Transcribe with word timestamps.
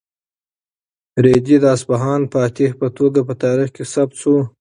رېدي 1.23 1.55
د 1.61 1.65
اصفهان 1.75 2.21
فاتح 2.33 2.69
په 2.81 2.87
توګه 2.97 3.19
په 3.27 3.33
تاریخ 3.43 3.69
کې 3.75 3.83
ثبت 3.93 4.15
شو. 4.21 4.35